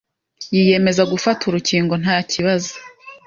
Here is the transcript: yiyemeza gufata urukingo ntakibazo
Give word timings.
yiyemeza 0.53 1.03
gufata 1.11 1.41
urukingo 1.45 1.93
ntakibazo 2.01 2.73